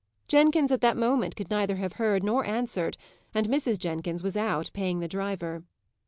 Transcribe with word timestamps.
Jenkins 0.27 0.71
at 0.71 0.81
that 0.81 0.97
moment 0.97 1.35
could 1.35 1.51
neither 1.51 1.75
have 1.75 1.93
heard 2.01 2.23
nor 2.23 2.43
answered, 2.43 2.97
and 3.35 3.47
Mrs. 3.49 3.77
Jenkins 3.77 4.23
was 4.23 4.35
out, 4.35 4.71
paying 4.73 4.99
the 4.99 5.07
driver. 5.07 5.61